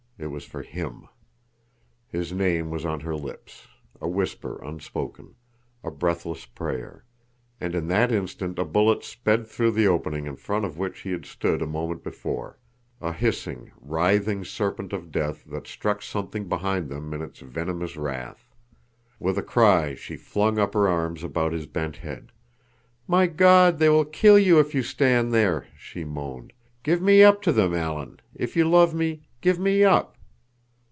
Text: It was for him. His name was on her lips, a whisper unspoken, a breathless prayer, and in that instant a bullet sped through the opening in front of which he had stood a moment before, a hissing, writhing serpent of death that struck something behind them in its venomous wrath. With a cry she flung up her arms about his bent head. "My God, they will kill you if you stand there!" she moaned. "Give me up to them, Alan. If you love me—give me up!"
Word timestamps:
It 0.23 0.27
was 0.29 0.45
for 0.45 0.61
him. 0.61 1.07
His 2.07 2.31
name 2.31 2.69
was 2.69 2.85
on 2.85 2.99
her 2.99 3.15
lips, 3.15 3.65
a 3.99 4.07
whisper 4.07 4.59
unspoken, 4.63 5.33
a 5.83 5.89
breathless 5.89 6.45
prayer, 6.45 7.05
and 7.59 7.73
in 7.73 7.87
that 7.87 8.11
instant 8.11 8.59
a 8.59 8.63
bullet 8.63 9.03
sped 9.03 9.47
through 9.47 9.71
the 9.71 9.87
opening 9.87 10.27
in 10.27 10.35
front 10.35 10.63
of 10.63 10.77
which 10.77 10.99
he 10.99 11.09
had 11.11 11.25
stood 11.25 11.59
a 11.59 11.65
moment 11.65 12.03
before, 12.03 12.59
a 13.01 13.11
hissing, 13.11 13.71
writhing 13.81 14.45
serpent 14.45 14.93
of 14.93 15.11
death 15.11 15.43
that 15.45 15.65
struck 15.65 16.03
something 16.03 16.47
behind 16.47 16.87
them 16.87 17.15
in 17.15 17.23
its 17.23 17.39
venomous 17.39 17.97
wrath. 17.97 18.47
With 19.19 19.39
a 19.39 19.41
cry 19.41 19.95
she 19.95 20.17
flung 20.17 20.59
up 20.59 20.75
her 20.75 20.87
arms 20.87 21.23
about 21.23 21.51
his 21.51 21.65
bent 21.65 21.95
head. 21.95 22.31
"My 23.07 23.25
God, 23.25 23.79
they 23.79 23.89
will 23.89 24.05
kill 24.05 24.37
you 24.37 24.59
if 24.59 24.75
you 24.75 24.83
stand 24.83 25.33
there!" 25.33 25.65
she 25.79 26.03
moaned. 26.03 26.53
"Give 26.83 27.01
me 27.01 27.23
up 27.23 27.41
to 27.41 27.51
them, 27.51 27.73
Alan. 27.73 28.19
If 28.35 28.55
you 28.55 28.69
love 28.69 28.93
me—give 28.93 29.57
me 29.57 29.83
up!" 29.83 30.15